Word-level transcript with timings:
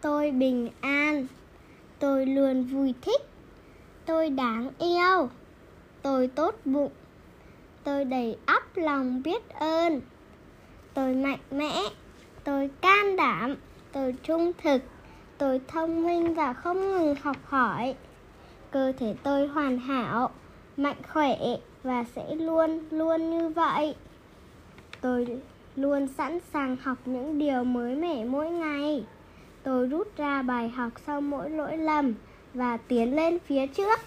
tôi 0.00 0.30
bình 0.30 0.70
an. 0.80 1.26
Tôi 1.98 2.26
luôn 2.26 2.64
vui 2.64 2.94
thích. 3.02 3.20
Tôi 4.06 4.30
đáng 4.30 4.70
yêu. 4.78 5.28
Tôi 6.02 6.28
tốt 6.28 6.54
bụng. 6.64 6.92
Tôi 7.84 8.04
đầy 8.04 8.36
ắp 8.46 8.76
lòng 8.76 9.22
biết 9.22 9.48
ơn. 9.48 10.00
Tôi 10.94 11.14
mạnh 11.14 11.38
mẽ. 11.50 11.82
Tôi 12.44 12.70
can 12.80 13.16
đảm. 13.16 13.56
Tôi 13.92 14.14
trung 14.22 14.52
thực. 14.62 14.82
Tôi 15.38 15.60
thông 15.68 16.06
minh 16.06 16.34
và 16.34 16.52
không 16.52 16.80
ngừng 16.80 17.14
học 17.22 17.36
hỏi. 17.44 17.94
Cơ 18.70 18.92
thể 18.98 19.14
tôi 19.22 19.46
hoàn 19.46 19.78
hảo, 19.78 20.30
mạnh 20.76 21.02
khỏe 21.12 21.36
và 21.82 22.04
sẽ 22.14 22.34
luôn 22.34 22.80
luôn 22.90 23.30
như 23.30 23.48
vậy. 23.48 23.94
Tôi 25.00 25.40
luôn 25.76 26.08
sẵn 26.08 26.38
sàng 26.52 26.76
học 26.82 26.98
những 27.04 27.38
điều 27.38 27.64
mới 27.64 27.96
mẻ 27.96 28.24
mỗi 28.24 28.50
ngày 28.50 29.04
tôi 29.62 29.86
rút 29.86 30.16
ra 30.16 30.42
bài 30.42 30.68
học 30.68 30.92
sau 31.06 31.20
mỗi 31.20 31.50
lỗi 31.50 31.76
lầm 31.76 32.14
và 32.54 32.76
tiến 32.76 33.16
lên 33.16 33.38
phía 33.38 33.66
trước. 33.66 34.00